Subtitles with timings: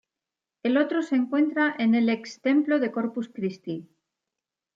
[0.63, 3.87] El otro se encuentra en el ex templo de Corpus Christi.